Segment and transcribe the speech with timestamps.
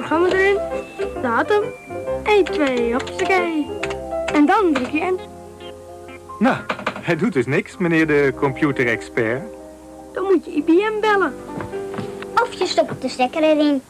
[0.00, 0.58] programma erin,
[1.22, 1.62] datum,
[2.24, 3.66] 1, 2, hoppakee.
[4.32, 5.20] En dan druk je in.
[6.38, 6.56] Nou,
[7.00, 9.42] hij doet dus niks, meneer de computerexpert.
[10.12, 11.34] Dan moet je IBM bellen.
[12.34, 13.82] Of je stopt de stekker erin.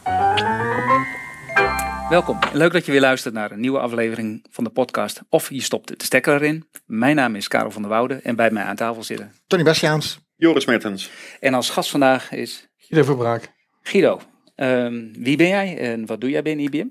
[2.09, 2.39] Welkom.
[2.53, 5.87] Leuk dat je weer luistert naar een nieuwe aflevering van de podcast Of je stopt
[5.87, 6.67] de stekker erin.
[6.85, 9.33] Mijn naam is Karel van der Woude en bij mij aan tafel zitten.
[9.47, 10.19] Tony Bastiaans.
[10.35, 11.11] Joris Mertens.
[11.39, 13.51] En als gast vandaag is Guido Verbraak.
[13.81, 14.21] Guido.
[14.61, 16.87] Ehm, wie ben jij en wat doe jij binnen IBM?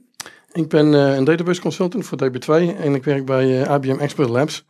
[0.52, 4.28] Ik ben eh, een database consultant voor DB2 en ik werk bij eh, IBM Expert
[4.28, 4.64] Labs.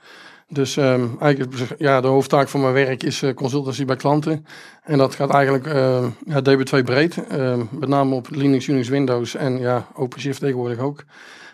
[0.48, 4.46] Dus ehm, eigenlijk ja, de hoofdtaak van mijn werk is eh, consultancy bij klanten.
[4.82, 7.26] En dat gaat eigenlijk eh, ja, DB2 breed.
[7.28, 11.04] Ehm, met name op Linux, Unix, Windows en ja, OpenShift tegenwoordig ook.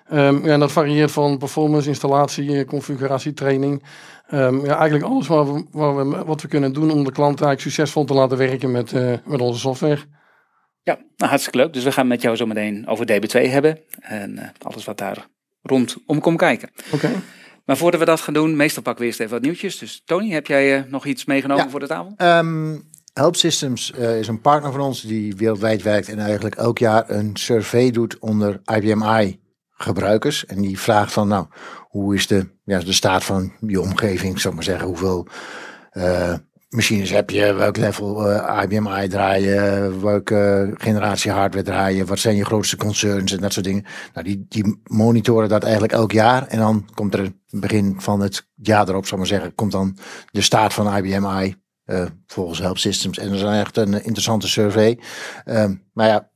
[0.09, 3.82] Ehm, ja, en dat varieert van performance, installatie, eh, configuratie, training.
[4.28, 7.40] Ehm, ja, eigenlijk alles waar we, waar we, wat we kunnen doen om de klant
[7.40, 9.98] eigenlijk succesvol te laten werken met, eh, met onze software.
[10.86, 11.72] Ja, nou, hartstikke leuk.
[11.72, 13.78] Dus we gaan met jou zo meteen over DB2 hebben.
[14.00, 15.26] En eh, alles wat daar
[15.62, 16.70] rondom komt kijken.
[16.92, 17.10] Oké.
[17.65, 19.79] Maar voordat we dat gaan doen, meestal pakken we eerst even wat nieuwtjes.
[19.79, 21.70] Dus Tony, heb jij eh, nog iets meegenomen Ja.
[21.70, 22.12] voor de tafel?
[22.16, 22.76] Ehm,
[23.12, 27.10] Help Systems eh, is een partner van ons die wereldwijd werkt en eigenlijk elk jaar
[27.10, 30.46] een survey doet onder IBM i gebruikers.
[30.46, 31.46] En die vraagt van nou,
[31.88, 34.87] hoe is de, ja, de staat van je omgeving, zou ik maar zeggen.
[34.87, 35.29] Hoeveel
[36.77, 42.37] machines heb je, welk level eh, IBM i draaien, welke generatie hardware draaien, wat zijn
[42.37, 43.85] je grootste concerns en dat soort dingen.
[44.15, 46.47] Nou, die, die monitoren dat eigenlijk elk jaar.
[46.47, 49.97] En dan komt er begin van het jaar erop, ik maar zeggen, komt dan
[50.30, 51.54] de staat van IBM i
[51.85, 53.19] eh, volgens Help Systems.
[53.19, 54.99] En dat is echt een interessante survey.
[55.45, 56.30] Ehm, maar ja,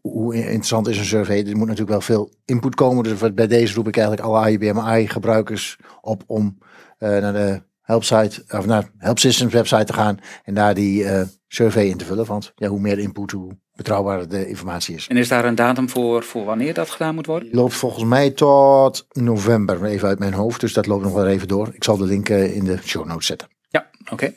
[0.00, 1.38] hoe interessant is een survey?
[1.38, 3.04] Er moet natuurlijk wel veel input komen.
[3.04, 6.58] Dus bij deze roep ik eigenlijk alle IBM i gebruikers op om
[6.98, 11.22] eh, naar de Helpsite of naar Help Systems website te gaan en daar die eh,
[11.48, 12.26] survey in te vullen.
[12.26, 15.08] Want ja, hoe meer input, hoe betrouwbaarder de informatie is.
[15.08, 17.48] En is daar een datum voor, voor wanneer dat gedaan moet worden?
[17.52, 20.60] Loopt volgens mij tot november, even uit mijn hoofd.
[20.60, 21.70] Dus dat loopt nog wel even door.
[21.72, 23.48] Ik zal de link eh, in de show notes zetten.
[23.68, 24.32] Ja, oké.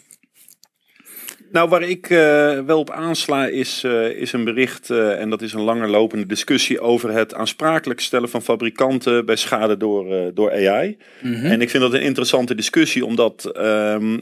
[1.51, 5.41] Nou, waar ik eh, wel op aansla is, eh, is een bericht, eh, en dat
[5.41, 10.51] is een langer lopende discussie over het aansprakelijk stellen van fabrikanten bij schade door, door
[10.51, 10.97] AI.
[11.21, 11.45] Mhm.
[11.45, 14.19] En ik vind dat een interessante discussie, omdat ehm,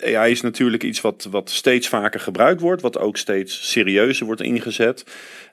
[0.00, 4.26] eh, AI is natuurlijk iets wat, wat steeds vaker gebruikt wordt, wat ook steeds serieuzer
[4.26, 5.04] wordt ingezet.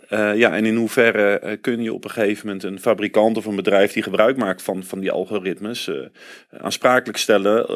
[0.09, 3.45] Eh, ja, en in hoeverre eh, kun je op een gegeven moment een fabrikant of
[3.45, 5.95] een bedrijf die gebruik maakt van, van die algoritmes eh,
[6.61, 7.69] aansprakelijk stellen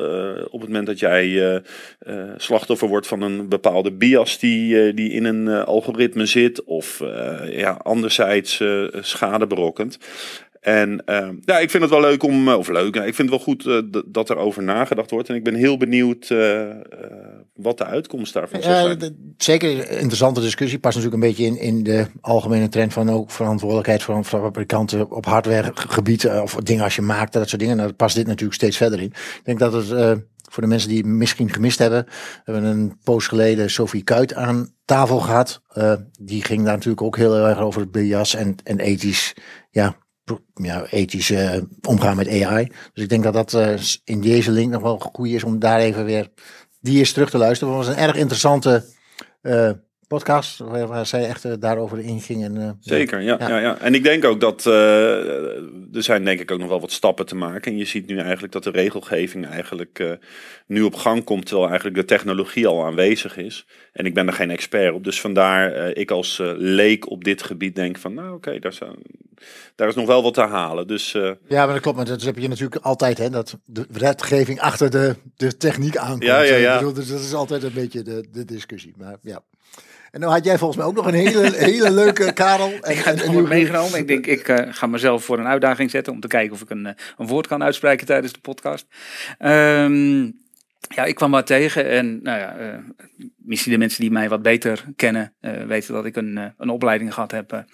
[0.52, 1.62] op het moment dat jij
[2.38, 7.00] slachtoffer wordt van een bepaalde bias die, die in een algoritme zit of
[7.46, 8.64] ja, anderzijds
[9.02, 9.98] schade berokkent.
[10.60, 13.30] En eh, ja, ik vind het wel leuk om, eh, of leuk, ik vind het
[13.30, 15.30] wel goed eh, dat er over nagedacht wordt.
[15.30, 16.68] En ik ben heel benieuwd eh,
[17.54, 19.36] wat de uitkomst daarvan zal zijn.
[19.38, 20.80] zeker een interessante discussie.
[20.80, 25.26] Past natuurlijk een beetje in, in de algemene trend van ook verantwoordelijkheid van fabrikanten op
[25.26, 26.26] hardwaregebied.
[26.30, 27.78] Of dingen als je maakt, dat soort dingen.
[27.78, 29.06] Nou, past dit natuurlijk steeds verder in.
[29.06, 32.06] Ik denk dat het voor de mensen die het misschien gemist hebben.
[32.06, 35.62] We hebben een poos geleden Sophie Kuit aan tafel gehad.
[35.68, 39.34] Eh, die ging daar natuurlijk ook heel erg over het bias en, en ethisch.
[39.72, 39.96] Ja,
[40.54, 42.72] ja, ethisch eh, omgaan met AI.
[42.94, 43.74] Dus ik denk dat dat eh,
[44.04, 46.30] in deze link nog wel goed is om daar even weer
[46.82, 47.74] die eens terug te luisteren.
[47.74, 48.86] Want het was een erg interessante
[49.42, 49.72] eh,
[50.10, 52.44] podcast waar, zij echt eh, daarover inging.
[52.44, 53.48] En, eh, Zeker, ja, Ja.
[53.50, 53.60] ja.
[53.60, 54.74] Ja, En ik denk ook dat eh,
[55.96, 57.72] er zijn denk ik ook nog wel wat stappen te maken.
[57.72, 60.18] En je ziet nu eigenlijk dat de regelgeving eigenlijk
[60.68, 63.66] nu op gang komt, terwijl eigenlijk de technologie al aanwezig is.
[63.94, 67.76] En ik ben er geen expert op, dus vandaar ik als leek op dit gebied
[67.76, 68.96] denk van, nou oké, daar, zijn-
[69.76, 70.88] daar is nog wel wat te halen.
[70.88, 71.98] Dus Ja, maar dat klopt.
[71.98, 76.24] Maar dat heb je natuurlijk altijd, hè, dat de wetgeving achter de, de techniek aankomt.
[76.24, 76.78] Ja, ja, ja.
[76.78, 78.94] Bedoel, dus dat is altijd een beetje de, de discussie.
[78.98, 79.42] Maar ja.
[80.12, 82.72] En nou had jij volgens mij ook nog een hele, hele leuke Karel.
[82.82, 84.00] En, Ik heb het meegenomen.
[84.00, 86.70] Ik denk, ik eh, ga mezelf voor een uitdaging zetten om te kijken of ik
[86.70, 88.88] een, eh, een woord kan uitspreken tijdens de podcast.
[89.38, 90.24] Ehm,
[90.96, 92.78] ja, ik kwam wat tegen en nou ja, eh,
[93.38, 95.34] misschien de mensen die mij wat beter kennen
[95.68, 97.66] weten dat ik een, een opleiding gehad heb.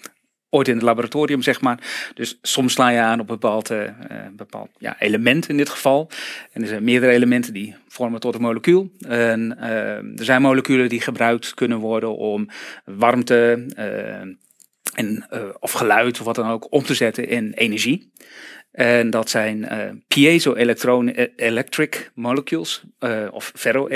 [0.50, 2.10] Ooit in het laboratorium, zeg maar.
[2.14, 3.90] Dus soms sla je aan op een bepaald, eh,
[4.32, 6.10] bepaald ja, element in dit geval.
[6.52, 8.90] En er zijn meerdere elementen die vormen tot een molecuul.
[9.08, 12.48] En eh, er zijn moleculen die gebruikt kunnen worden om
[12.84, 14.20] warmte eh,
[14.94, 15.26] en,
[15.58, 18.12] of geluid of wat dan ook om te zetten in energie.
[18.72, 22.82] En dat zijn eh piezo-electric molecules
[23.30, 23.88] of ferro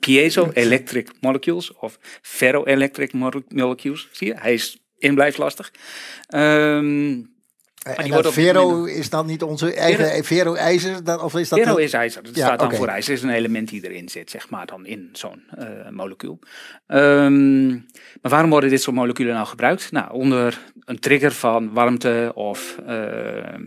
[0.00, 4.08] piezo-electric molecules of ferroelectric mo- molecules.
[4.12, 5.72] Zie je, hij is in blijft lastig.
[6.28, 7.22] Ehm,
[7.94, 11.22] En die wordt Vero is dan niet onze eigen Vero ijzer?
[11.22, 12.22] Of is dat Vero is ijzer.
[12.22, 13.12] Dat Ja, staat dan voor ijzer.
[13.12, 16.38] is een element die erin zit, zeg maar, dan in zo'n eh, molecuul.
[16.86, 19.92] Ehm, maar waarom worden dit soort moleculen nou gebruikt?
[19.92, 22.96] Nou, onder een trigger van warmte of eh,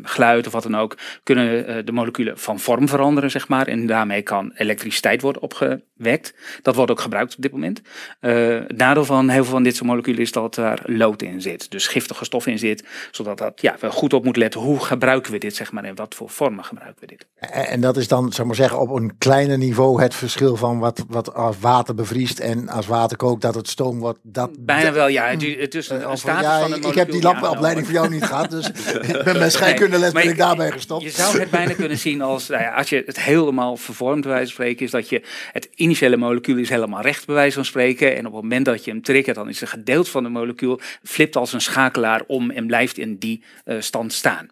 [0.04, 3.68] geluid of wat dan ook, kunnen eh, de moleculen van vorm veranderen, zeg maar.
[3.68, 6.34] En daarmee kan elektriciteit worden opgewekt.
[6.62, 7.82] Dat wordt ook gebruikt op dit moment.
[8.20, 11.42] Eh, het nadeel van heel veel van dit soort moleculen is dat daar lood in
[11.42, 11.72] zit.
[11.72, 12.84] Dus giftige stof in zit.
[13.12, 14.62] Zodat dat, ja, we goed op moeten letten.
[14.62, 17.26] Hoe gebruiken we dit, zeg maar, en wat voor vormen gebruiken we dit?
[17.52, 21.04] En dat is dan, zeg maar zeggen, op een kleiner niveau het verschil van wat,
[21.08, 24.20] wat als water bevriest en als water kookt, dat het stoom wordt.
[24.24, 25.26] Dat, Bijna wel, ja.
[25.28, 27.50] Het, het is een, Eh, een of- status ja, van een ik heb die molecuul,
[27.50, 27.96] ja, opleiding wel.
[27.96, 28.68] van jou niet gehad, dus
[29.18, 31.04] ik ben bij scheikundeles Nee, ben ik daarbij gestopt.
[31.04, 34.32] Je zou het bijna kunnen zien als, nou ja, als je het helemaal vervormt, bij
[34.32, 35.22] wijze van spreken, is dat je
[35.52, 38.12] het initiële molecuul is helemaal recht, bij wijze van spreken.
[38.16, 40.80] En op het moment dat je hem triggert, dan is een gedeelte van het molecuul
[41.04, 44.48] flipt als een schakelaar om en blijft in die eh, stand staan.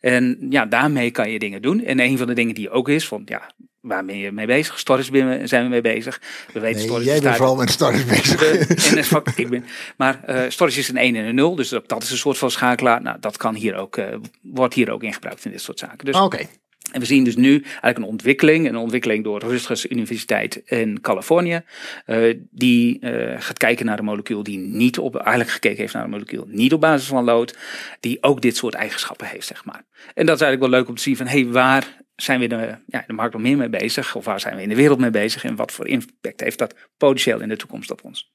[0.00, 1.84] En ja, daarmee kan je dingen doen.
[1.84, 3.50] En een van de dingen die ook is, van ja,
[3.80, 4.78] waar ben je mee bezig?
[4.78, 6.20] Storage zijn we mee bezig.
[6.52, 8.38] We weten Nee, storage jij bent vooral met storage bezig.
[8.38, 9.64] de- en ik ben,
[9.96, 12.38] maar eh, storage is een 1 en een 0, dus dat, dat is een soort
[12.38, 13.02] van schakelaar.
[13.02, 16.04] Nou, dat kan hier ook, eh, wordt hier ook in gebruikt in dit soort zaken.
[16.04, 16.46] Dus, Oké.
[16.92, 21.62] En we zien dus nu eigenlijk een ontwikkeling, een ontwikkeling door Rutgers Universiteit in Californië,
[22.04, 26.04] eh, die eh, gaat kijken naar een molecuul die niet op, eigenlijk gekeken heeft naar
[26.04, 27.56] een molecuul niet op basis van lood,
[28.00, 29.84] die ook dit soort eigenschappen heeft, zeg maar.
[30.14, 32.46] En dat is eigenlijk wel leuk om te zien van, hé, hey, waar zijn we
[32.46, 34.14] de, ja, de markt nog meer mee bezig?
[34.14, 35.44] Of waar zijn we in de wereld mee bezig?
[35.44, 38.30] En wat voor impact heeft dat potentieel in de toekomst op ons?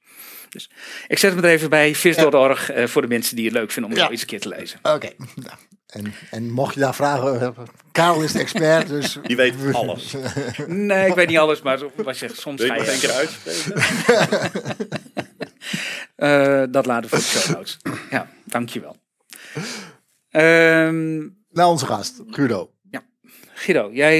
[0.49, 0.69] Dus
[1.07, 3.91] ik zet hem er even bij, vis.org, eh, voor de mensen die het leuk vinden
[3.91, 4.03] om Ja.
[4.03, 4.79] het eens een keer te lezen.
[4.83, 5.09] Oké.
[5.35, 5.57] Nou,
[5.91, 9.17] En, en mocht je daar vragen hebben, Karel is de expert, dus...
[9.23, 10.15] Die weet alles.
[10.67, 12.81] Nee, ik weet niet alles, maar wat je soms ga je...
[12.81, 13.73] één keer uitspreken?
[16.15, 17.77] Eh, dat laten we voor de show notes.
[18.09, 18.95] Ja, dankjewel.
[20.29, 22.71] Ehm Naar onze gast, Guido.
[23.61, 24.17] Guido, jij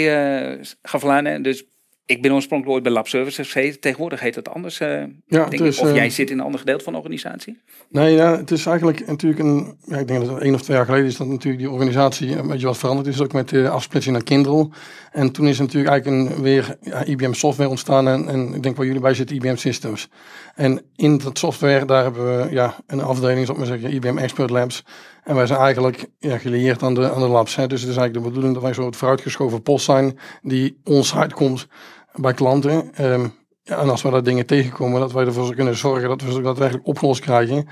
[0.53, 1.65] eh, gaf al aan, hè, dus
[2.11, 3.79] ik ben oorspronkelijk ooit bij Lab Services gezeten.
[3.79, 5.81] Tegenwoordig heet het anders, eh, Ja, denk het ik.
[5.81, 7.59] Of eh, jij zit in een ander gedeelte van de organisatie?
[7.89, 9.77] Nee, ja, het is eigenlijk natuurlijk een.
[9.85, 12.37] Ja, ik denk dat het één of twee jaar geleden is dat natuurlijk die organisatie
[12.37, 13.21] een beetje wat veranderd is.
[13.21, 14.69] Ook met de afsplitsing naar Kindle.
[15.11, 18.07] En toen is natuurlijk eigenlijk een, weer ja, IBM software ontstaan.
[18.07, 20.09] En, en ik denk waar jullie bij zitten, IBM Systems.
[20.55, 24.17] En in dat software, daar hebben we ja, een afdeling, zou ik maar zeggen, IBM
[24.17, 24.83] Expert Labs.
[25.23, 27.55] En wij zijn eigenlijk ja, gelieerd aan de, aan de labs.
[27.55, 27.67] Hè.
[27.67, 31.67] Dus het is eigenlijk de bedoeling dat wij zo'n vooruitgeschoven post zijn die ons uitkomt
[32.15, 32.93] bij klanten.
[32.93, 33.27] Ehm,
[33.63, 36.41] ja, en als we daar dingen tegenkomen, dat wij ervoor kunnen zorgen dat we ze
[36.41, 37.67] daadwerkelijk opgelost krijgen.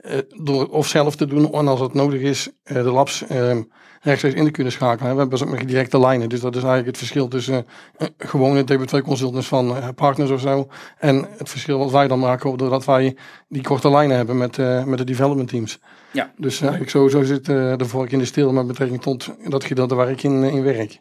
[0.00, 3.56] Eh, door of zelf te doen, en als het nodig is, eh, de labs eh,
[4.00, 5.12] rechtstreeks in te kunnen schakelen.
[5.14, 6.28] We hebben ook directe lijnen.
[6.28, 10.68] Dus dat is eigenlijk het verschil tussen eh, gewone DB2 consultants van partners of zo.
[10.98, 13.16] En het verschil wat wij dan maken, doordat wij
[13.48, 14.56] die korte lijnen hebben met,
[14.86, 15.80] met de development teams.
[16.14, 16.32] Ja.
[16.36, 19.94] Dus eigenlijk sowieso zit eh, de vork in de steel met betrekking tot dat gedeelte
[19.94, 21.00] waar ik in, in werk.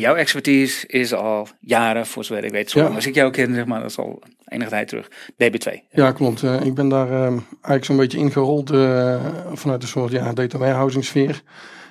[0.00, 3.54] Jouw expertise is al jaren, voor zover ik weet, zo lang als ik jou ken,
[3.54, 5.72] zeg maar, dat is al enige tijd terug, DB2.
[5.90, 6.42] Ja, klopt.
[6.42, 10.58] Eh, ik ben daar ehm, eigenlijk zo'n beetje ingerold eh, vanuit een soort ja, data
[10.58, 11.42] warehousing sfeer.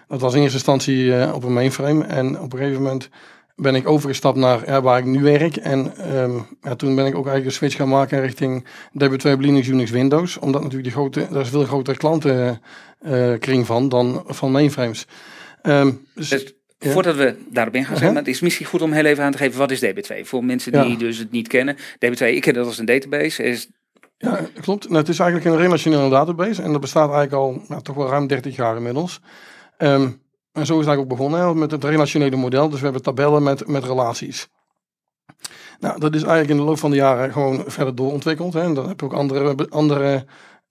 [0.07, 2.03] Dat was in eerste instantie eh, op een mainframe.
[2.03, 3.09] En op een gegeven moment
[3.55, 5.55] ben ik overgestapt naar ja, waar ik nu werk.
[5.55, 8.65] En ehm, ja, toen ben ik ook eigenlijk een switch gaan maken richting
[9.03, 10.37] DB2 op Linux, Unix, Windows.
[10.37, 15.07] Omdat natuurlijk die grote, daar is veel grotere klantenkring van dan van mainframes.
[15.61, 16.53] Ehm, dus, Dus
[16.83, 16.91] Ja.
[16.91, 17.97] voordat we daarop in gaan, Uh-huh.
[18.05, 20.25] zeg maar, het is misschien goed om heel even aan te geven, wat is DB2?
[20.25, 20.97] Voor mensen die Ja.
[20.97, 21.75] dus het niet kennen.
[21.77, 23.67] DB2, ik ken dat als een database, is
[24.17, 24.83] Ja, klopt.
[24.85, 28.09] Nou, het is eigenlijk een relationele database en dat bestaat eigenlijk al nou, toch wel
[28.09, 29.19] ruim 30 jaar inmiddels.
[29.77, 30.01] Ehm,
[30.51, 32.69] en zo is het eigenlijk ook begonnen hè, met het relationele model.
[32.69, 34.47] Dus we hebben tabellen met, met relaties.
[35.79, 38.53] Nou, dat is eigenlijk in de loop van de jaren gewoon verder doorontwikkeld.
[38.53, 38.61] Hè.
[38.61, 40.25] En dan heb je ook andere, andere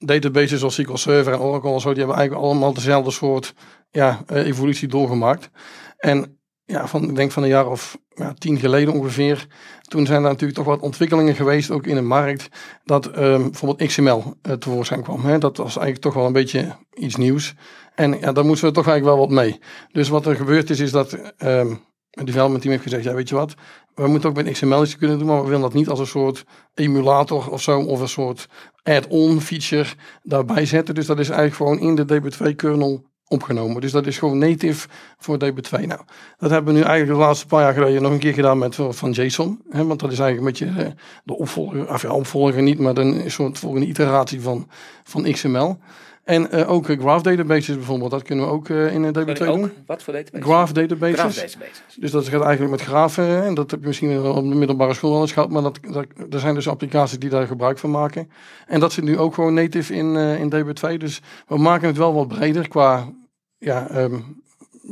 [0.05, 1.89] databases zoals SQL Server en Oracle en zo.
[1.89, 3.55] Die hebben eigenlijk allemaal dezelfde soort
[3.91, 5.51] ja, eh, evolutie doorgemaakt.
[5.97, 9.47] En ja, van, ik denk van een jaar of ja, tien geleden ongeveer.
[9.83, 12.49] Toen zijn er natuurlijk toch wat ontwikkelingen geweest, ook in de markt
[12.85, 15.25] dat ehm, bijvoorbeeld XML uh, tevoorschijn kwam.
[15.25, 15.39] Hè.
[15.39, 17.55] Dat was eigenlijk toch wel een beetje iets nieuws.
[17.95, 19.61] En ja, daar moesten we toch eigenlijk wel wat mee.
[19.93, 21.75] Dus wat er gebeurd is, is dat ehm
[22.13, 23.55] het development team heeft gezegd, ja weet je wat,
[23.95, 26.07] we moeten ook met XML iets kunnen doen, maar we willen dat niet als een
[26.07, 26.45] soort
[26.75, 28.49] emulator of zo, of een soort
[28.83, 29.89] add-on feature
[30.23, 30.95] daarbij zetten.
[30.95, 33.81] Dus dat is eigenlijk gewoon in de DB2 kernel opgenomen.
[33.81, 35.71] Dus dat is gewoon native voor DB2.
[35.71, 36.01] Nou,
[36.39, 38.77] dat hebben we nu eigenlijk de laatste paar jaar geleden nog een keer gedaan met
[38.89, 39.61] van JSON.
[39.71, 42.97] Hè, want dat is eigenlijk een beetje de, de opvolger, of ja, opvolger niet, maar
[42.97, 44.69] een soort volgende iteratie van,
[45.05, 45.79] van XML.
[46.25, 49.37] En uh, ook uh, graph databases bijvoorbeeld, dat kunnen we ook uh, in DB2 ook,
[49.37, 49.73] doen.
[49.87, 50.47] Wat voor databases?
[50.47, 51.19] Graph databases.
[51.19, 51.97] Graph databases.
[51.97, 53.45] Dus dat gaat eigenlijk met grafen.
[53.45, 55.51] En dat heb je misschien op de middelbare school wel eens gehad.
[55.51, 58.31] Maar dat, dat, er zijn dus applicaties die daar gebruik van maken.
[58.67, 60.97] En dat zit nu ook gewoon native in, uh, in DB2.
[60.97, 63.13] Dus we maken het wel wat breder qua
[63.59, 64.21] ja, ehm,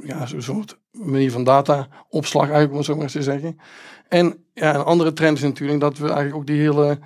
[0.05, 3.59] ja, zo'n soort manier van data-opslag eigenlijk, om het zo maar eens te zeggen.
[4.09, 6.99] En ja, een andere trend is natuurlijk dat we eigenlijk ook die hele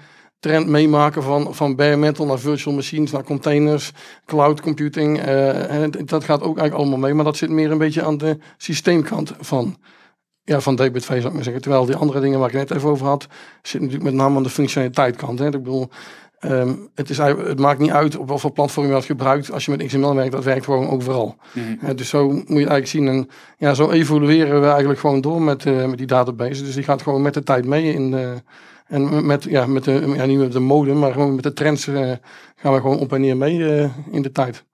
[0.45, 3.93] trend meemaken van, van bare metal naar virtual machines, naar containers,
[4.27, 5.19] cloud computing.
[5.21, 8.19] eh, en dat gaat ook eigenlijk allemaal mee, maar dat zit meer een beetje aan
[8.19, 9.77] de systeemkant van,
[10.43, 11.63] ja, van DB2 zou ik maar zeggen.
[11.63, 13.27] Terwijl die andere dingen waar ik net even over had,
[13.63, 15.39] zit natuurlijk met name aan de functionaliteitkant.
[15.39, 15.45] Hè.
[15.47, 15.89] Ik bedoel,
[16.39, 19.53] ehm, het, is, eigenlijk- het maakt niet uit op wat voor platform je dat gebruikt.
[19.53, 21.37] Als je met XML werkt, dat werkt gewoon overal.
[21.81, 23.09] Hè, dus zo moet je eigenlijk zien.
[23.09, 26.63] En ja, zo evolueren we eigenlijk gewoon door met, eh, met die database.
[26.65, 28.35] Dus die gaat gewoon met de tijd mee in de,
[28.85, 31.87] en met, ja, met de, ja, niet met de mode, maar gewoon met de trends
[31.87, 32.13] eh,
[32.57, 34.65] gaan we gewoon op en neer mee eh, in de tijd.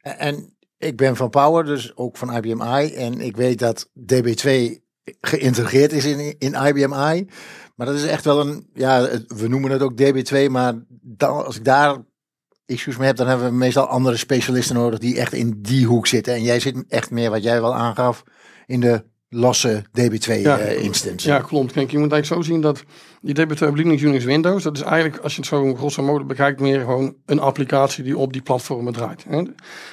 [0.00, 2.60] En- En ik ben van Power, dus ook van IBM.
[2.94, 4.78] En ik weet dat DB2
[5.20, 6.88] geïntegreerd is in, in IBM.
[7.76, 10.50] Maar dat is echt wel een, ja, we noemen het ook DB2.
[10.50, 11.96] Maar dan, als ik daar
[12.66, 16.06] issues mee heb, dan hebben we meestal andere specialisten nodig die echt in die hoek
[16.06, 16.34] zitten.
[16.34, 18.22] En jij zit echt meer, wat jij wel aangaf,
[18.66, 20.58] in de losse DB2 Ja.
[20.58, 21.28] eh, instance.
[21.28, 21.72] Ja, klopt.
[21.72, 22.84] Kijk, je moet eigenlijk zo zien dat
[23.20, 26.24] die DB2 op Linux, Unix, Windows, dat is eigenlijk, als je het zo grosso modo
[26.24, 29.24] bekijkt, meer gewoon een applicatie die op die platformen draait.
[29.28, 29.42] Hè.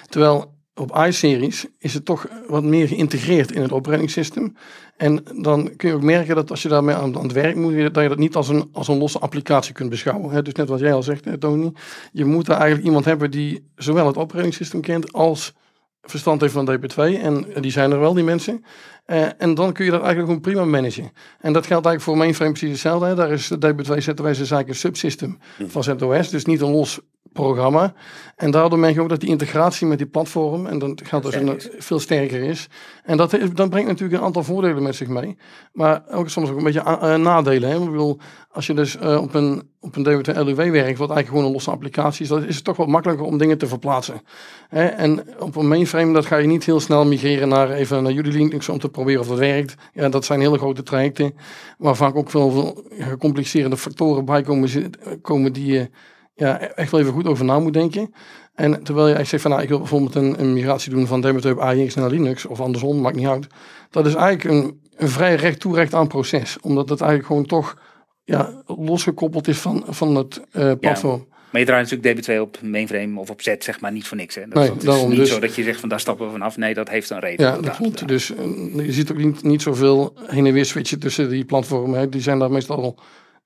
[0.10, 4.58] Terwijl op iSeries is het toch wat meer geïntegreerd in het operating.
[4.98, 7.94] En dan kun je ook merken dat als je daarmee aan, aan het werk moet,
[7.94, 10.32] dat je dat niet als een, als een losse applicatie kunt beschouwen.
[10.32, 10.42] Hè.
[10.42, 11.72] Dus net wat jij al zegt, hè, Tony,
[12.12, 15.54] je moet daar eigenlijk iemand hebben die zowel het operating kent als
[16.02, 17.22] verstand heeft van DB2.
[17.22, 18.64] En die zijn er wel, die mensen.
[19.06, 21.12] Eh, en dan kun je dat eigenlijk gewoon prima managen.
[21.40, 23.06] En dat geldt eigenlijk voor mainframe precies hetzelfde.
[23.06, 23.16] Hè.
[23.16, 25.38] Daar is de DB2 ZOS is eigenlijk een subsystem
[25.68, 26.30] van ZOS.
[26.30, 27.00] Dus niet een los
[27.38, 27.94] programma.
[28.36, 31.36] En daardoor merk je ook dat die integratie met die platform, en dan gaat dus
[31.36, 32.68] een, veel sterker is.
[33.04, 35.38] En dat, dat brengt natuurlijk een aantal voordelen met zich mee.
[35.74, 37.70] Maar ook soms ook een beetje eh, nadelen.
[37.70, 37.76] Hè.
[37.76, 38.18] Ik bedoel,
[38.52, 41.52] als je dus eh, op een, op een DB2 LUW werkt, wat eigenlijk gewoon een
[41.52, 44.22] losse applicatie is, dan is het toch wat makkelijker om dingen te verplaatsen.
[44.70, 44.86] Hè.
[44.86, 48.32] En op een mainframe, dat ga je niet heel snel migreren naar even naar jullie
[48.32, 49.76] Linux om te proberen of dat werkt.
[49.94, 51.36] Ja, dat zijn hele grote trajecten,
[51.78, 54.92] waar vaak ook veel, veel gecompliceerde factoren bij komen,
[55.22, 55.90] komen die je
[56.38, 58.14] ja, echt wel even goed over na moet denken.
[58.56, 61.26] En terwijl je echt zegt van nou, ik wil bijvoorbeeld een, een migratie doen van
[61.26, 63.48] DB2 op AIX naar Linux of andersom, maakt niet uit.
[63.90, 66.58] Dat is eigenlijk een, een vrij recht toe recht aan proces.
[66.62, 67.78] Omdat het eigenlijk gewoon toch
[68.24, 71.28] ja, losgekoppeld is van, van het eh, platform.
[71.52, 74.36] Maar je draait natuurlijk DB2 op mainframe of op Z, zeg maar, niet voor niks.
[74.36, 74.42] Hè.
[74.48, 76.58] Dat, Nee, dat is niet dus- zo dat je zegt van daar stappen we vanaf.
[76.58, 77.46] Nee, dat heeft een reden.
[77.46, 78.08] Ja, dat klopt.
[78.08, 82.00] Dus eh, je ziet ook niet, niet zoveel heen en weer switchen tussen die platformen.
[82.00, 82.10] Hè.
[82.10, 82.96] Die zijn daar meestal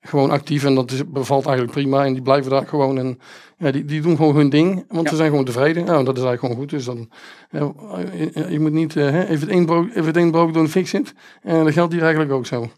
[0.04, 2.04] gewoon actief en dat is, bevalt eigenlijk prima.
[2.04, 3.18] En die blijven daar gewoon en
[3.58, 5.10] ja, die, die doen gewoon hun ding, want Ja.
[5.10, 5.84] ze zijn gewoon tevreden.
[5.84, 6.70] Nou, dat is eigenlijk gewoon goed.
[6.70, 7.10] Dus dan,
[7.50, 7.72] ja,
[8.16, 11.14] je, je moet niet, eh, hè, ain't broke, if it ain't broke, don't fix it.
[11.42, 12.70] En dat geldt hier eigenlijk ook zo.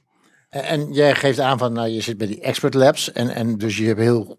[0.48, 3.58] En, en jij geeft aan van, nou, je zit bij die expert labs en, en
[3.58, 4.38] dus je hebt heel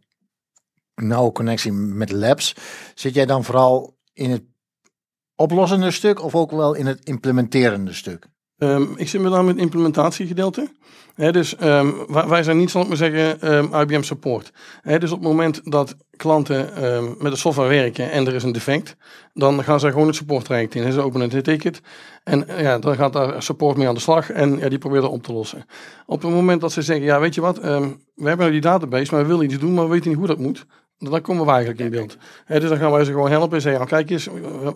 [0.96, 2.56] nauwe connectie met labs.
[2.96, 4.44] Zit jij dan vooral in het
[5.36, 8.28] oplossende stuk of ook wel in het implementerende stuk?
[8.58, 10.70] Ehm, ik zit met name het implementatiegedeelte.
[11.16, 11.92] Hè, dus ehm,
[12.28, 14.52] wij, zijn niet, zal ik maar zeggen, ehm, IBM support.
[14.82, 18.44] Hè, dus op het moment dat klanten ehm, met de software werken en er is
[18.44, 18.96] een defect,
[19.34, 20.92] dan gaan zij gewoon het supporttraject in.
[20.92, 21.82] Ze openen het ticket
[22.24, 25.02] en eh, ja, dan gaat daar support mee aan de slag en ja, die probeert
[25.02, 25.66] dat op te lossen.
[26.06, 29.14] Op het moment dat ze zeggen, ja weet je wat, ehm, we hebben die database,
[29.14, 30.66] maar we willen iets doen, maar we weten niet hoe dat moet.
[30.98, 32.18] Dan komen we eigenlijk in beeld.
[32.46, 34.28] Hè, dus dan gaan wij ze gewoon helpen en zeggen, nou, kijk eens,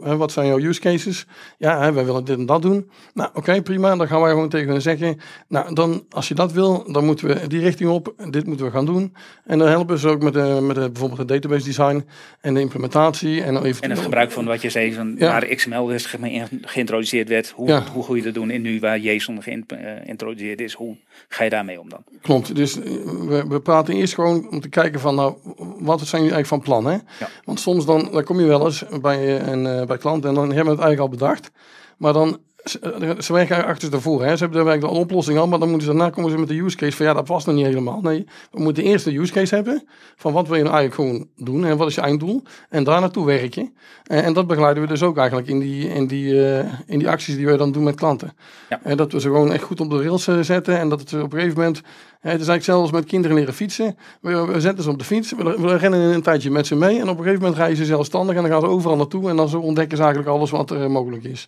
[0.03, 1.25] eh, wat zijn jouw use cases?
[1.57, 2.89] Ja, hè, wij willen dit en dat doen.
[3.13, 3.95] Nou, oké, prima.
[3.95, 7.27] Dan gaan wij gewoon tegen hen zeggen, nou, dan, als je dat wil, dan moeten
[7.27, 8.13] we die richting op.
[8.29, 9.13] Dit moeten we gaan doen.
[9.45, 12.05] En dan helpen ze ook met, de, met de, bijvoorbeeld het database design
[12.41, 13.43] en de implementatie.
[13.43, 15.31] En, dan even En het gebruik van wat je zei, van Ja.
[15.31, 17.49] waar XML dus ge- geïntroduceerd werd.
[17.49, 17.83] Hoe, Ja.
[17.93, 18.49] hoe ga je dat doen?
[18.49, 20.95] En nu waar JSON geïntroduceerd is, hoe
[21.27, 22.03] ga je daarmee om dan?
[22.21, 22.55] Klopt.
[22.55, 22.91] Dus eh,
[23.27, 25.33] we, we praten eerst gewoon om te kijken van, nou,
[25.79, 26.93] wat zijn jullie eigenlijk van plan?
[26.93, 26.97] Hè?
[27.19, 27.29] Ja.
[27.45, 30.45] Want soms dan, dan kom je wel eens bij, een, eh, bij klanten en dan
[30.45, 31.51] hebben we het eigenlijk al bedacht.
[31.97, 34.27] Maar dan, ze, eh, ze werken achter tevoren.
[34.27, 34.37] Hè?
[34.37, 36.59] Ze hebben eigenlijk de oplossing al, maar dan moeten ze daarna komen ze met de
[36.59, 38.01] use case van, ja, dat past nog niet helemaal.
[38.01, 41.47] Nee, we moeten eerst de use case hebben van wat wil je nou eigenlijk gewoon
[41.47, 42.43] doen en wat is je einddoel.
[42.69, 43.73] En daar naartoe werken.
[44.03, 47.09] En, en dat begeleiden we dus ook eigenlijk in die, in die, eh, in die
[47.09, 48.33] acties die wij dan doen met klanten.
[48.69, 48.79] Ja.
[48.83, 51.13] En dat we ze gewoon echt goed op de rails eh, zetten en dat het
[51.13, 51.81] op een gegeven moment
[52.19, 53.97] Het is eigenlijk zelfs met kinderen leren fietsen.
[54.21, 56.95] We, we zetten ze op de fiets, we, we rennen een tijdje met ze mee.
[56.99, 59.29] En op een gegeven moment rijden ze zelfstandig en dan gaan ze overal naartoe.
[59.29, 61.45] En dan ontdekken ze eigenlijk alles wat er mogelijk is.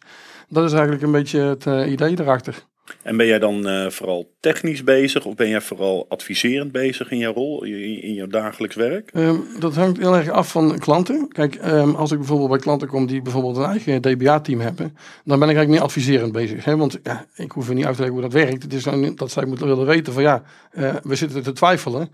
[0.50, 2.66] Dat is eigenlijk een beetje het eh, idee erachter.
[3.02, 7.18] En ben jij dan eh, vooral technisch bezig of ben jij vooral adviserend bezig in
[7.18, 9.10] jouw rol, in, jouw dagelijks werk?
[9.14, 11.28] Ehm, dat hangt heel erg af van klanten.
[11.28, 15.40] Kijk, ehm, als ik bijvoorbeeld bij klanten kom die bijvoorbeeld een eigen DBA-team hebben, dan
[15.40, 16.66] ben ik eigenlijk meer adviserend bezig.
[16.66, 16.78] Hè?
[16.78, 18.64] Want ja, ik hoef er niet uit te leggen hoe dat werkt.
[18.64, 22.12] Het is dan dat zij moeten willen weten van ja, eh, we zitten te twijfelen.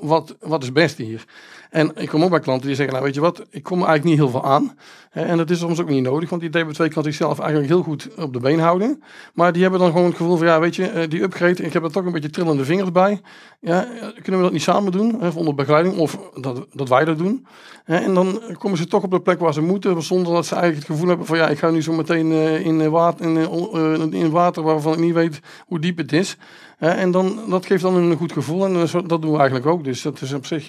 [0.00, 1.24] Wat, wat is beste hier?
[1.70, 4.04] En ik kom ook bij klanten die zeggen, nou weet je wat, ik kom eigenlijk
[4.04, 4.76] niet heel veel aan.
[5.10, 8.08] En dat is soms ook niet nodig, want die DB2 kan zichzelf eigenlijk heel goed
[8.16, 9.02] op de been houden.
[9.34, 11.72] Maar die hebben dan gewoon het gevoel van, ja weet je, eh, die upgrade, ik
[11.72, 13.20] heb er toch een beetje trillende vingers bij.
[13.60, 17.04] Ja, eh, kunnen we dat niet samen doen, hè, onder begeleiding, of dat, dat wij
[17.04, 17.46] dat doen.
[17.84, 20.86] En dan komen ze toch op de plek waar ze moeten, zonder dat ze eigenlijk
[20.86, 24.30] het gevoel hebben van, ja ik ga nu zo meteen eh, in, water, in, in
[24.30, 26.36] water waarvan ik niet weet hoe diep het is.
[26.78, 29.84] en dan, dat geeft dan een goed gevoel en dat doen we eigenlijk ook.
[29.84, 30.66] Dus dat is op zich...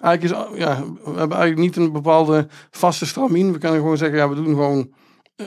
[0.00, 3.52] Eigenlijk is, ja, we hebben eigenlijk niet een bepaalde vaste stramien.
[3.52, 4.92] We kunnen gewoon zeggen, ja, we doen gewoon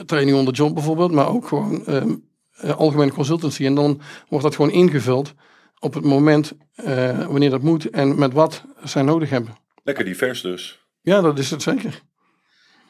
[0.06, 3.64] training onder job bijvoorbeeld, maar ook gewoon uh, algemene consultancy.
[3.64, 5.34] En dan wordt dat gewoon ingevuld
[5.78, 9.54] op het moment uh, wanneer dat moet en met wat zij nodig hebben.
[9.82, 10.86] Lekker divers dus.
[11.00, 12.02] Ja, dat is het zeker.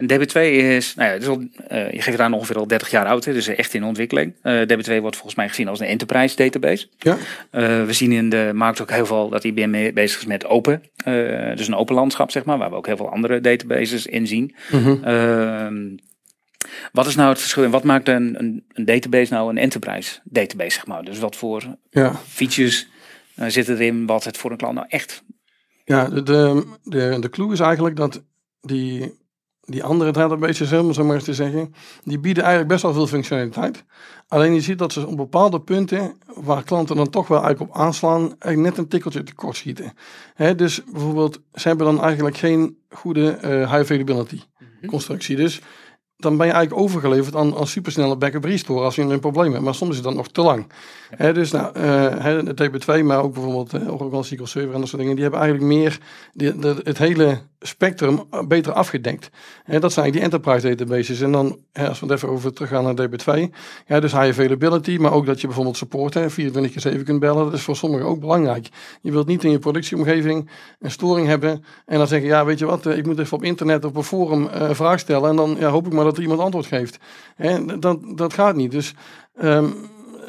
[0.02, 1.40] En DB2 is, nou ja, is al,
[1.72, 4.34] uh, je geeft daar ongeveer al 30 jaar oud, hè, dus echt in ontwikkeling.
[4.42, 6.86] Uh, DB2 wordt volgens mij gezien als een enterprise database.
[6.98, 7.16] Ja.
[7.52, 10.82] Uh, we zien in de markt ook heel veel dat IBM bezig is met open.
[11.54, 14.54] dus een open landschap, zeg maar, waar we ook heel veel andere databases in zien.
[14.70, 15.98] Mm -hmm.
[16.92, 20.20] wat is nou het verschil en wat maakt een, een, een, database nou een enterprise
[20.24, 21.04] database, zeg maar?
[21.04, 22.14] Dus wat voor ja.
[22.28, 22.88] features
[23.36, 25.22] zitten erin, wat het voor een klant nou echt...
[25.84, 28.22] Ja, de, de, de, de clue is eigenlijk dat
[28.60, 29.20] die
[29.72, 31.74] die andere databases, om zo maar eens te zeggen,
[32.04, 33.84] die bieden eigenlijk best wel veel functionaliteit.
[34.28, 37.80] Alleen je ziet dat ze op bepaalde punten, waar klanten dan toch wel eigenlijk op
[37.80, 39.92] aanslaan, eigenlijk net een tikkeltje tekort schieten.
[40.56, 44.86] dus bijvoorbeeld, ze hebben dan eigenlijk geen goede uh, high availability mhm.
[44.86, 45.36] constructie.
[45.36, 45.60] Dus
[46.16, 49.64] dan ben je eigenlijk overgeleverd aan, aan supersnelle backup restore als je een probleem hebt.
[49.64, 50.66] Maar soms is het dan nog te lang.
[51.18, 55.00] dus nou, uh, de TB2, maar ook bijvoorbeeld uh, Oracle SQL Server en dat soort
[55.00, 55.98] dingen, die hebben eigenlijk meer
[56.32, 59.30] de, de, het hele spectrum beter afgedekt.
[59.64, 61.20] En dat zijn die enterprise databases.
[61.20, 63.54] En dan, als we het even over teruggaan naar DB2,
[63.86, 67.20] ja, dus high availability, maar ook dat je bijvoorbeeld support, hè, 24 keer 7 kunt
[67.20, 68.68] bellen, dat is voor sommigen ook belangrijk.
[69.00, 72.66] Je wilt niet in je productieomgeving een storing hebben en dan zeggen, ja, weet je
[72.66, 75.56] wat, ik moet even op internet op een forum uh, een vraag stellen en dan
[75.58, 76.98] ja, hoop ik maar dat er iemand antwoord geeft.
[77.36, 78.70] Hè, dat, dat gaat niet.
[78.70, 78.94] Dus
[79.42, 79.74] um,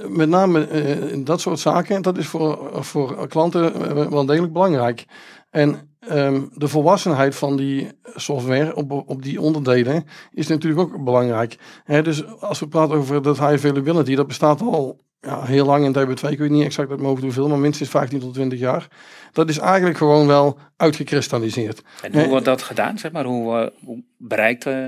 [0.08, 5.06] met name uh, dat soort zaken, dat is voor, voor klanten wel degelijk belangrijk.
[5.50, 11.58] En um, de volwassenheid van die software op, op die onderdelen is natuurlijk ook belangrijk.
[11.86, 15.94] dus als we praten over dat high availability, dat bestaat al ja, heel lang in
[15.94, 18.88] DB2, ik weet niet exact uit mijn hoofd hoeveel, maar minstens 15 tot 20 jaar.
[19.32, 21.82] Dat is eigenlijk gewoon wel uitgekristalliseerd.
[22.02, 23.26] En hoe wordt dat gedaan, zeg maar?
[23.26, 24.88] Hoe, hoe bereikt uh,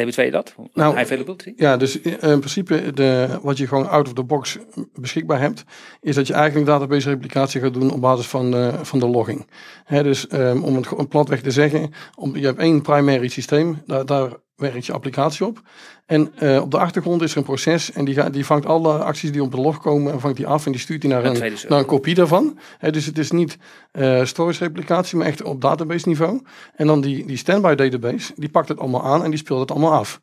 [0.00, 0.54] DB2 dat?
[0.72, 1.52] Nou, High availability?
[1.56, 4.58] Ja, dus in principe de, wat je gewoon out of the box
[4.94, 5.64] beschikbaar hebt,
[6.00, 9.46] is dat je eigenlijk database replicatie gaat doen op basis van, uh, van de logging.
[9.84, 14.06] He, dus um, om het platweg te zeggen, om, je hebt één primary systeem, daar,
[14.06, 15.60] daar werkt je applicatie op.
[16.06, 19.32] En uh, op de achtergrond is er een proces en die, die vangt alle acties
[19.32, 21.52] die op de log komen en vangt die af en die stuurt die naar, een,
[21.68, 22.58] naar een kopie daarvan.
[22.78, 23.58] He, dus het is niet
[23.92, 26.42] uh, storage replicatie, maar echt op database niveau.
[26.74, 29.70] En dan die, die standby database, die pakt het allemaal aan en die speelt het
[29.70, 30.20] allemaal af.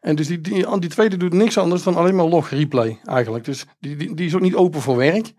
[0.00, 3.44] En dus die, die, die tweede doet niks anders dan alleen maar log replay eigenlijk.
[3.44, 5.32] Dus die, die, die is ook niet open voor werk.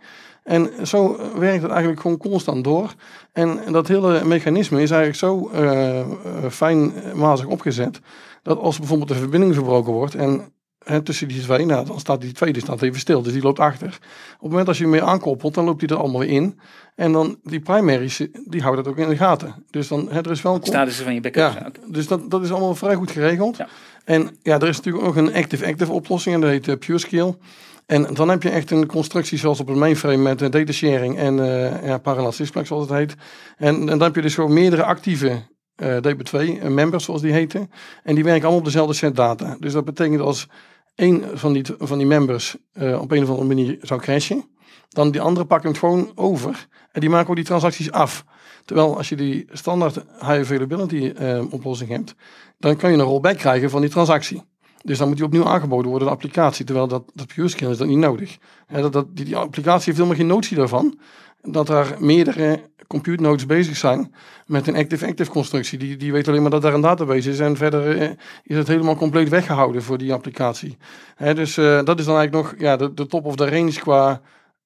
[0.43, 2.93] En zo werkt het eigenlijk gewoon constant door.
[3.31, 6.05] En dat hele mechanisme is eigenlijk zo uh,
[6.49, 7.99] fijnmazig opgezet.
[8.43, 10.53] Dat als bijvoorbeeld de verbinding verbroken wordt en
[10.89, 13.21] hè, tussen die twee, nou, dan staat die tweede staat even stil.
[13.21, 13.87] Dus die loopt achter.
[13.87, 16.59] Op het moment dat je hem weer aankoppelt, dan loopt die er allemaal weer in.
[16.95, 19.65] En dan die primaries, die houden dat ook in de gaten.
[19.69, 20.63] Dus dan, hè, er is wel een...
[20.63, 21.53] Status van je backup.
[21.53, 23.57] Ja, dus dat, dat is allemaal vrij goed geregeld.
[23.57, 23.67] Ja.
[24.03, 27.37] En ja, er is natuurlijk ook een active-active oplossing en dat heet uh, PureScale.
[27.85, 31.17] En dan heb je echt een constructie zoals op een mainframe met uh, data sharing
[31.17, 32.31] en uh, ja,
[32.63, 33.15] zoals het heet.
[33.57, 35.41] En, en, dan heb je dus gewoon meerdere actieve
[35.81, 37.71] uh, DB2 members zoals die heten.
[38.03, 39.57] En die werken allemaal op dezelfde set data.
[39.59, 40.47] Dus dat betekent als
[40.95, 44.43] één van die, van die members op een of andere manier zou crashen,
[44.89, 48.25] dan die andere pakken het gewoon over en die maken ook die transacties af.
[48.65, 51.13] Terwijl als je die standaard high availability
[51.49, 52.15] oplossing hebt,
[52.57, 54.43] dan kan je een rollback krijgen van die transactie.
[54.83, 56.65] Dus dan moet die opnieuw aangeboden worden, de applicatie.
[56.65, 58.37] Terwijl dat, dat pure is dat niet nodig.
[58.67, 60.99] dat, dat, die, die applicatie heeft helemaal geen notie daarvan.
[61.41, 64.13] Dat er meerdere compute nodes bezig zijn
[64.45, 65.77] met een active-active constructie.
[65.77, 67.39] Die, die weet alleen maar dat daar een database is.
[67.39, 68.09] En verder eh,
[68.43, 70.77] is het helemaal compleet weggehouden voor die applicatie.
[71.17, 74.21] dus uh, dat is dan eigenlijk nog ja, de, de top of the range qua...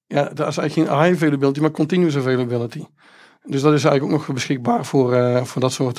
[0.06, 2.84] Ja, dat is eigenlijk geen high availability, maar continuous availability.
[3.42, 5.98] Dus dat is eigenlijk ook nog beschikbaar voor, uh, voor dat soort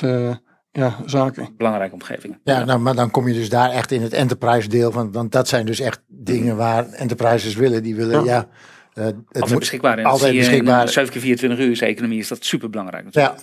[0.70, 1.48] ja, zaken.
[1.56, 2.40] Belangrijke omgevingen.
[2.44, 5.12] Ja, Nou, maar dan kom je dus daar echt in het enterprise deel van.
[5.12, 7.82] Want dat zijn dus echt dingen waar enterprises willen.
[7.82, 8.34] Die willen, ja.
[8.34, 8.48] ja
[9.04, 9.98] het altijd beschikbaar.
[9.98, 10.88] En altijd beschikbaar.
[10.88, 13.06] 7 keer 24 uur economie is dat super belangrijk.
[13.10, 13.34] Ja.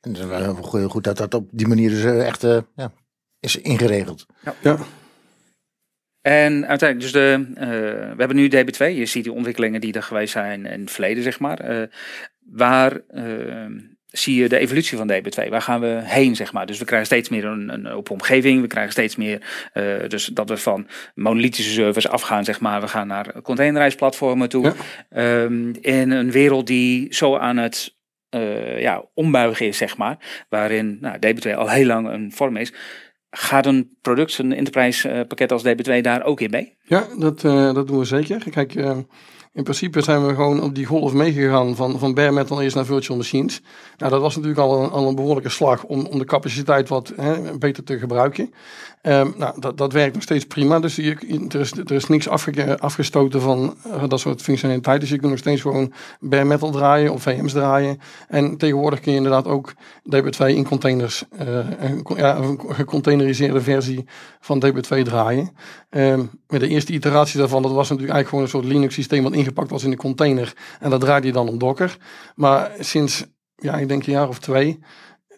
[0.00, 2.58] En het is wel heel goed dat dat op die manier dus uh, echt uh,
[2.76, 2.92] ja,
[3.40, 4.26] is ingeregeld.
[4.44, 4.54] Ja.
[4.62, 4.78] ja.
[6.20, 7.56] En uiteindelijk, dus de, uh,
[8.14, 8.96] we hebben nu DB2.
[8.96, 11.88] Je ziet die ontwikkelingen die er geweest zijn in het verleden, zeg maar.
[12.38, 13.00] waar
[14.10, 15.48] zie je de evolutie van DB2.
[15.48, 16.66] Waar gaan we heen, zeg maar.
[16.66, 18.60] Dus we krijgen steeds meer een, een open omgeving.
[18.60, 22.80] We krijgen steeds meer, uh, dus dat we van monolithische servers afgaan, zeg maar.
[22.80, 24.74] We gaan naar containerijsplatformen toe.
[25.10, 25.42] Ja.
[25.42, 27.98] Um, in een wereld die zo aan het
[28.30, 30.44] uh, ja, ombuigen is, zeg maar.
[30.48, 32.72] Waarin nou, DB2 al heel lang een vorm is.
[33.30, 36.76] Gaat een product, een enterprise uh, pakket als DB2 daar ook in mee?
[36.82, 38.50] Ja, dat, uh, dat doen we zeker.
[38.50, 38.74] Kijk,
[39.52, 42.84] in principe zijn we gewoon op die golf meegegaan van, van bare metal eerst naar
[42.84, 43.60] virtual machines.
[43.96, 47.12] Nou, dat was natuurlijk al een, al een behoorlijke slag om, om de capaciteit wat
[47.16, 48.52] hè, beter te gebruiken.
[49.02, 50.80] Um, nou, dat, dat werkt nog steeds prima.
[50.80, 55.00] Dus je, er, is, er is niks afge, afgestoten van uh, dat soort functionaliteit.
[55.00, 57.98] Dus je kunt nog steeds gewoon bare metal draaien of VM's draaien.
[58.28, 59.72] En tegenwoordig kun je inderdaad ook
[60.16, 64.04] DB2 in containers, een, ja, een versie
[64.40, 65.50] van DB2 draaien.
[65.90, 69.22] Um, met de eerste iteratie daarvan, dat was natuurlijk eigenlijk gewoon een soort Linux systeem
[69.22, 70.52] wat ingepakt was in de container.
[70.80, 71.96] En dat draaide je dan op Docker.
[72.34, 73.26] Maar sinds,
[73.56, 74.78] ja, ik denk een jaar of twee,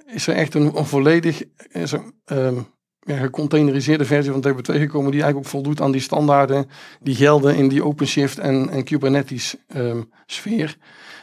[0.06, 1.92] is er echt een, volledig is
[2.26, 2.66] um,
[3.00, 6.68] ja, gecontaineriseerde versie van DB2 gekomen die eigenlijk ook voldoet aan die standaarden
[7.00, 10.76] die gelden in die OpenShift en, en Kubernetes um, sfeer.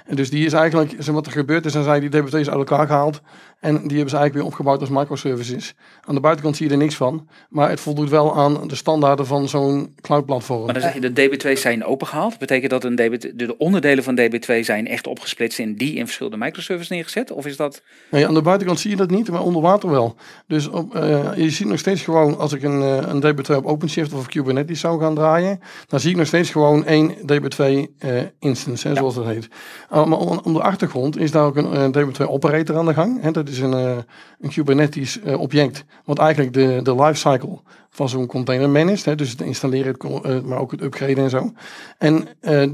[0.06, 2.88] En dus die is eigenlijk, wat er gebeurd is, dan zijn die DB2's uit elkaar
[2.88, 3.22] gehaald.
[3.60, 5.76] En die hebben ze eigenlijk weer opgebouwd als microservices.
[6.02, 7.28] Aan de buitenkant zie je er niks van.
[7.50, 10.66] Maar het voldoet wel aan de standaarden van zo'n cloud platform.
[10.66, 12.38] Maar dan zeg je de DB2's zijn opengehaald.
[12.38, 16.38] Betekent dat een DB, de onderdelen van DB2 zijn echt opgesplitst in die in verschillende
[16.38, 17.32] microservices neergezet?
[17.32, 17.82] Of is dat...
[18.12, 20.16] Nee, aan de buitenkant zie je dat niet, maar onder water wel.
[20.48, 23.66] Dus op, uh, je ziet nog steeds gewoon, als ik een, uh, een DB2 op
[23.66, 28.22] OpenShift of Kubernetes zou gaan draaien, dan zie ik nog steeds gewoon één DB2 uh,
[28.40, 29.00] instance, hè, ja.
[29.00, 29.48] zoals dat heet.
[29.94, 33.22] Uh, maar om, om, de achtergrond is daar ook een DB2 operator aan de gang.
[33.22, 33.98] Hè, dat is een, uh,
[34.40, 39.06] een Kubernetes uh, object, wat eigenlijk de, de lifecycle van zo'n container managt.
[39.06, 41.52] Hè, dus het installeren, het, uh, maar ook het upgraden en zo.
[41.98, 42.28] En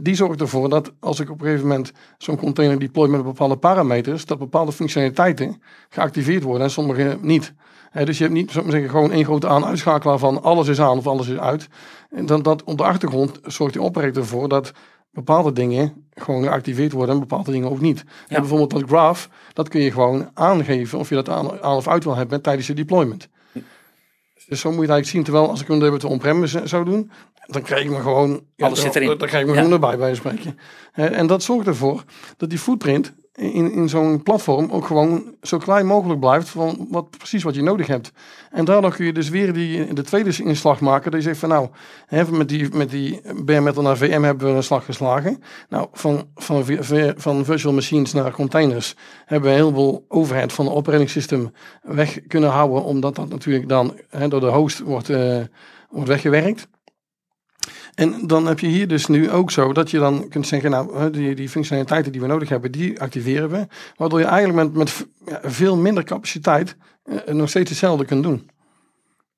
[0.04, 3.58] die zorgt ervoor dat als ik op een gegeven moment zo'n container deploy met bepaalde
[3.58, 7.54] parameters, dat bepaalde functionaliteiten geactiveerd worden en sommige niet.
[7.96, 10.80] He, dus je hebt niet zou ik zeggen, gewoon één grote aan-uitschakelaar van alles is
[10.80, 11.68] aan of alles is uit.
[12.10, 14.72] En dan dat op de achtergrond zorgt die operator ervoor dat
[15.16, 18.04] bepaalde dingen gewoon geactiveerd worden en bepaalde dingen ook niet.
[18.06, 18.36] Ja.
[18.36, 21.88] En bijvoorbeeld dat graph, dat kun je gewoon aangeven of je dat aan, aan of
[21.88, 23.28] uit wil hebben tijdens je deployment.
[24.48, 25.24] Dus zo moet je het eigenlijk zien.
[25.24, 27.12] Terwijl als ik een DB2 on-premise zou doen,
[27.48, 28.44] dan krijg ik me gewoon...
[28.58, 29.18] Alles ja, zit erin.
[29.18, 29.58] Dan krijg ik me ja.
[29.58, 30.58] gewoon erbij bij spreken.
[30.94, 32.04] En dat zorgt ervoor
[32.38, 37.10] dat die footprint in, in zo'n platform ook gewoon zo klein mogelijk blijft van wat,
[37.10, 38.12] precies wat je nodig hebt.
[38.52, 41.12] En daardoor kun je dus weer die, de tweede inslag maken.
[41.12, 41.70] Dat je zegt van nou,
[42.06, 45.44] hè, met die, met die bare metal naar VM hebben we een slag geslagen.
[45.70, 46.64] Nou, van, van,
[47.18, 48.96] van virtual machines naar containers
[49.26, 52.84] hebben we heel veel overhead van het operating weg kunnen houden.
[52.84, 55.38] Omdat dat natuurlijk dan hè, door de host wordt, uh,
[55.90, 56.68] wordt weggewerkt.
[57.96, 61.12] En dan heb je hier dus nu ook zo dat je dan kunt zeggen, nou,
[61.12, 63.68] die, die functionaliteiten die we nodig hebben, die activeren we.
[63.96, 65.08] Waardoor je eigenlijk met, met
[65.42, 68.50] veel minder capaciteit uh, nog steeds hetzelfde kunt doen.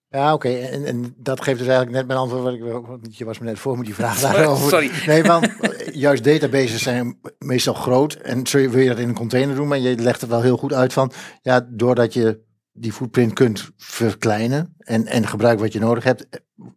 [0.09, 0.47] Ja, oké.
[0.47, 0.61] Okay.
[0.61, 2.43] En, en, dat geeft dus eigenlijk net mijn antwoord.
[2.43, 4.69] Wat ik, want je was me net voor met die vraag daarover.
[4.69, 4.91] Sorry.
[5.05, 5.49] Nee, want
[5.91, 8.13] juist databases zijn meestal groot.
[8.13, 10.57] En zo wil je dat in een container doen, maar je legt het wel heel
[10.57, 12.45] goed uit van, ja, doordat je
[12.77, 16.27] die footprint kunt verkleinen en, en gebruiken wat je nodig hebt,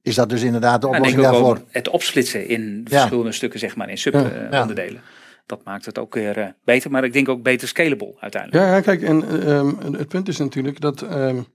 [0.02, 1.62] is dat dus inderdaad de oplossing nou, daarvoor.
[1.68, 5.00] Het opsplitsen in verschillende stukken, zeg maar, in sub-onderdelen.
[5.04, 5.18] Ja.
[5.46, 8.64] Dat maakt het ook weer uh, beter, maar ik denk ook beter scalable uiteindelijk.
[8.64, 11.46] Ja, ja kijk, en um, het punt is natuurlijk dat um,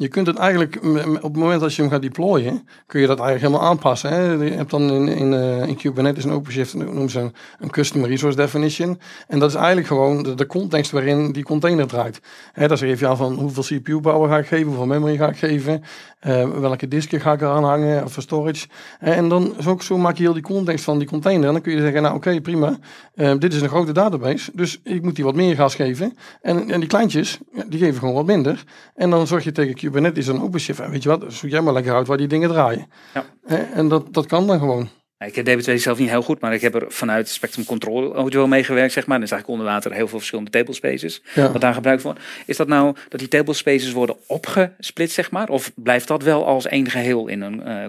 [0.00, 0.78] je kunt het eigenlijk,
[1.16, 4.10] op het moment dat je hem gaat deployen, kun je dat eigenlijk helemaal aanpassen.
[4.10, 4.32] Hè?
[4.32, 8.36] Je hebt dan in, in, uh, in Kubernetes en OpenShift noemen ze een, custom resource
[8.36, 8.98] definition.
[9.28, 12.20] En dat is eigenlijk gewoon de, context waarin die container draait.
[12.52, 15.36] Hè, daar geef je aan van hoeveel CPU-power ga ik geven, hoeveel memory ga ik
[15.36, 15.82] geven,
[16.26, 18.66] uh, welke disken ga ik eraan hangen of voor storage.
[18.98, 21.46] En dan zo, zo maak je heel die context van die container.
[21.46, 22.78] En dan kun je zeggen, nou oké, prima,
[23.14, 26.16] uh, dit is een grote database, dus ik moet die wat meer gas geven.
[26.42, 28.64] En, en die kleintjes, die geven gewoon wat minder.
[28.94, 30.90] En dan zorg je tegen Kubernetes en OpenShift.
[30.90, 32.86] Weet je wat, zoek jij maar lekker uit waar die dingen draaien.
[33.14, 33.24] Ja.
[33.72, 34.88] En dat, dat kan dan gewoon.
[35.26, 38.32] Ik heb DB2 zelf niet heel goed, maar ik heb er vanuit Spectrum Control ook
[38.32, 39.16] wel meegewerkt, zeg maar.
[39.16, 41.52] Er is eigenlijk onder water heel veel verschillende tablespaces ja.
[41.52, 42.20] wat daar gebruikt wordt.
[42.46, 45.48] Is dat nou dat die tablespaces worden opgesplitst, zeg maar?
[45.48, 47.84] Of blijft dat wel als één geheel in een uh?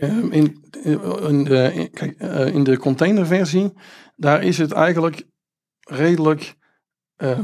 [0.00, 3.72] Um, in, in, de, in, kijk, uh, in de containerversie,
[4.16, 5.22] daar is het eigenlijk
[5.80, 6.54] redelijk...
[7.18, 7.38] Uh,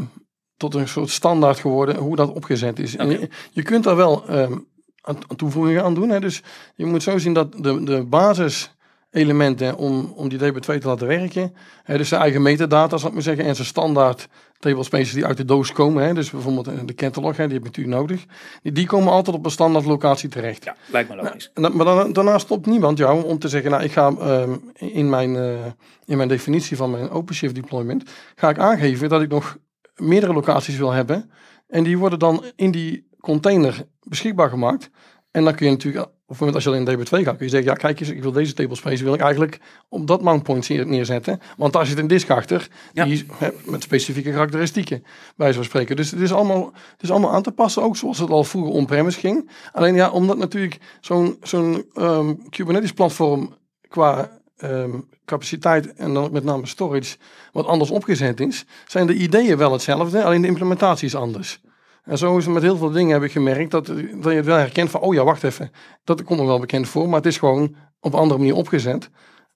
[0.56, 2.94] tot een soort standaard geworden hoe dat opgezet is.
[2.94, 3.08] Okay.
[3.08, 4.66] Je, je, kunt daar wel um,
[5.06, 6.08] aan toevoegingen aan doen.
[6.08, 6.20] Hè.
[6.20, 6.42] Dus
[6.74, 11.54] je moet zo zien dat de, de basiselementen om, om die DB2 te laten werken,
[11.84, 15.36] hè, dus zijn eigen metadata, zal ik maar zeggen, en zijn standaard tablespaces die uit
[15.36, 18.24] de doos komen, hè, dus bijvoorbeeld de catalog, hè, die heb je natuurlijk nodig,
[18.62, 20.64] die, die komen altijd op een standaard locatie terecht.
[20.64, 21.50] Ja, lijkt me logisch.
[21.54, 25.08] Nou, maar dan, daarna stopt niemand jou om te zeggen, nou ik ga um, in,
[25.08, 25.64] mijn, uh,
[26.04, 29.56] in mijn definitie van mijn OpenShift deployment, ga ik aangeven dat ik nog
[29.96, 31.30] meerdere locaties wil hebben.
[31.68, 34.90] En die worden dan in die container beschikbaar gemaakt.
[35.30, 37.44] En dan kun je natuurlijk, op het moment als je al in DB2 gaat, kun
[37.46, 40.42] je zeggen, ja kijk eens, ik wil deze tablespace wil ik eigenlijk op dat mount
[40.42, 41.40] point neer- neerzetten.
[41.56, 43.04] Want daar zit een disk achter, Ja.
[43.04, 43.26] die
[43.64, 45.04] met specifieke karakteristieken,
[45.36, 45.96] bij zo'n spreken.
[45.96, 48.72] Dus het is, allemaal, het is allemaal aan te passen, ook zoals het al vroeger
[48.72, 49.50] on-premise ging.
[49.72, 53.54] Alleen ja, omdat natuurlijk zo'n zo'n ehm, Kubernetes platform
[53.88, 57.16] qua ehm, capaciteit en dan met name storage
[57.52, 61.60] wat anders opgezet is, zijn de ideeën wel hetzelfde, alleen de implementatie is anders.
[62.04, 64.44] En zo is het met heel veel dingen heb ik gemerkt dat, dat je het
[64.44, 65.70] wel herkent van, oh ja, wacht even,
[66.04, 69.10] dat komt me wel bekend voor, maar het is gewoon op een andere manier opgezet.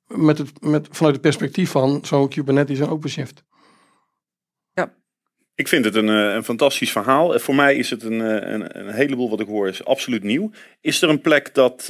[0.06, 3.44] Met het, met, vanuit het perspectief van zo'n Kubernetes en OpenShift.
[5.60, 7.34] Ik vind het een, eh, een fantastisch verhaal.
[7.34, 10.22] Eh, Voor mij is het een, eh, een, een heleboel wat ik hoor is absoluut
[10.22, 10.50] nieuw.
[10.80, 11.86] Is er een plek dat,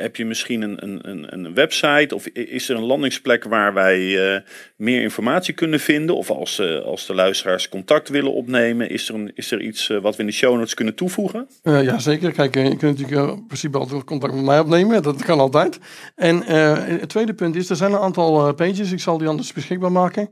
[0.00, 4.42] heb je misschien een, een, een- website of is er een landingsplek waar wij
[4.76, 6.16] meer informatie kunnen vinden?
[6.16, 10.14] Of als, als de luisteraars contact willen opnemen, is er, een, is er iets wat
[10.16, 11.48] we in de show notes kunnen toevoegen?
[11.62, 12.32] Ja, zeker.
[12.32, 15.02] Kijk, je kunt natuurlijk in principe altijd contact met mij opnemen.
[15.02, 15.78] Dat kan altijd.
[16.16, 19.92] En het tweede punt is, er zijn een aantal pages, ik zal die anders beschikbaar
[19.92, 20.30] maken,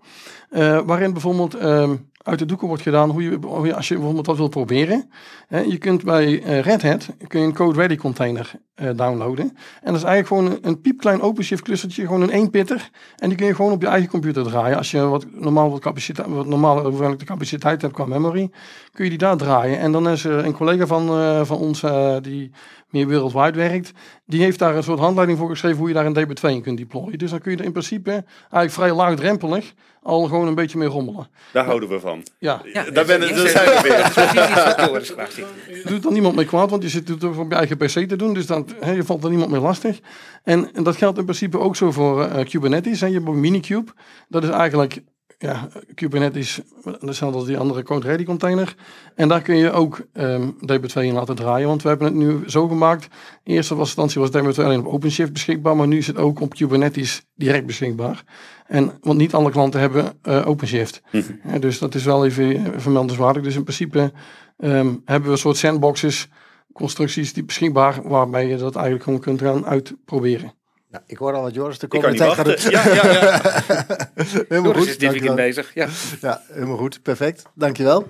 [0.84, 1.96] waarin bijvoorbeeld ehm,
[2.30, 5.10] uit de doeken wordt gedaan hoe je, als je bijvoorbeeld wat wil proberen.
[5.48, 9.44] Je kunt bij eh, Red Hat kun je een Code Ready container eh, downloaden.
[9.82, 12.90] En dat is eigenlijk gewoon een, een piepklein OpenShift clustertje, gewoon een pitter.
[13.16, 14.76] En die kun je gewoon op je eigen computer draaien.
[14.76, 18.50] Als je wat normaal wat capaciteit, wat normale hoeveelheid capaciteit hebt qua memory,
[18.92, 19.78] kun je die daar draaien.
[19.78, 21.84] En dan is er een collega van, eh, van ons
[22.22, 22.50] die
[22.90, 23.92] meer wereldwijd werkt,
[24.26, 26.78] die heeft daar een soort handleiding voor geschreven hoe je daar een DB2 in kunt
[26.78, 27.18] deployen.
[27.18, 30.88] Dus dan kun je er in principe eigenlijk vrij laagdrempelig al gewoon een beetje mee
[30.88, 31.28] rommelen.
[31.52, 32.19] Daar houden we van.
[32.38, 35.30] Ja, Ja, Daar ben ik- zijn we weer.
[35.30, 35.88] ziet.
[35.88, 38.34] doet dan niemand mee kwaad, want je zit het op je eigen PC te doen,
[38.34, 39.98] dus dan, hè, je valt er niemand mee lastig.
[40.44, 43.00] En, en dat geldt in principe ook zo voor eh, Kubernetes.
[43.00, 43.06] Hè.
[43.06, 43.92] Je hebt Minikube,
[44.28, 45.02] dat is eigenlijk
[45.42, 46.60] ja, Kubernetes,
[47.00, 48.74] hetzelfde als die andere Code Ready container.
[49.14, 52.42] En daar kun je ook ehm, DB2 in laten draaien, want we hebben het nu
[52.46, 53.08] zo gemaakt.
[53.44, 56.54] In eerste instantie was DB2 alleen op OpenShift beschikbaar, maar nu is het ook op
[56.54, 58.24] Kubernetes direct beschikbaar.
[58.66, 61.02] En, want niet alle klanten hebben eh, OpenShift.
[61.40, 63.42] Hè, dus dat is wel even eh, vermeldenswaardig.
[63.42, 64.12] Dus in principe
[64.56, 66.28] ehm, hebben we een soort sandboxes,
[66.72, 70.52] constructies die beschikbaar, waarbij je dat eigenlijk gewoon kunt gaan uitproberen.
[70.90, 72.70] Nou, ik hoor al wat Joris de komende niet tijd gaat doen.
[72.70, 73.40] Ja, ja, ja.
[74.48, 74.86] helemaal Joris goed.
[74.88, 75.74] is dit weekend bezig.
[75.74, 75.86] Ja.
[76.20, 77.02] Ja, helemaal goed.
[77.02, 77.42] Perfect.
[77.54, 78.08] Dankjewel.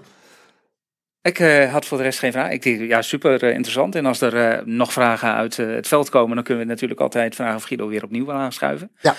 [1.22, 2.50] Ik eh, had voor de rest geen vraag.
[2.50, 3.94] Ik denk, ja, super eh, interessant.
[3.94, 7.34] En als er eh, nog vragen uit het veld komen, dan kunnen we natuurlijk altijd
[7.34, 8.90] vragen of Guido weer opnieuw aanschuiven.
[9.00, 9.14] Ja.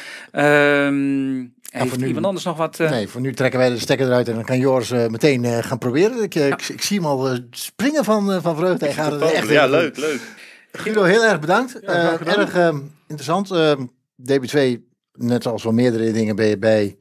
[1.71, 2.77] Heeft voor nu- iemand anders nog wat?
[2.77, 6.23] Nee, voor nu trekken wij de stekker eruit en dan kan Joris meteen gaan proberen.
[6.23, 8.85] Ik, ik, ik zie hem al springen van, van vreugde.
[8.85, 10.19] Hij gaat het echt Ja, leuk, leuk.
[10.71, 11.79] Guido, heel erg bedankt.
[11.79, 13.51] Eh, erg eh, interessant.
[13.51, 13.71] Eh,
[14.15, 14.79] DB2,
[15.11, 16.97] net als wel meerdere dingen ben je bij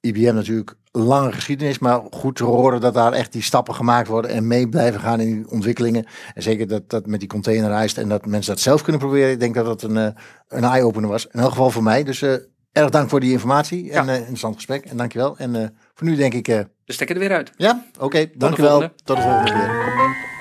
[0.00, 1.78] IBM natuurlijk lange geschiedenis.
[1.78, 5.20] Maar goed te horen dat daar echt die stappen gemaakt worden en mee blijven gaan
[5.20, 6.04] in die ontwikkelingen.
[6.34, 9.30] En zeker dat dat met die containerijst en dat mensen dat zelf kunnen proberen.
[9.30, 10.08] Ik denk dat dat een, eh,
[10.48, 11.26] een eye-opener was.
[11.26, 12.04] In elk geval voor mij.
[12.04, 12.32] Dus eh,
[12.72, 14.12] erg dank voor die informatie en Ja.
[14.12, 14.84] eh interessant gesprek.
[14.84, 15.36] En dankjewel.
[15.38, 17.52] En voor nu denk ik, de stekker er weer uit.
[17.56, 18.70] ja, oké, dankjewel.
[18.70, 18.94] volgende.
[19.04, 20.35] Tot de volgende keer.